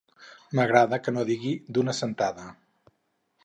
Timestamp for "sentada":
2.01-2.51